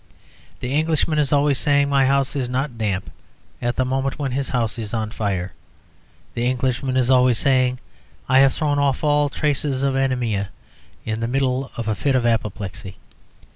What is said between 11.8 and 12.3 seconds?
a fit of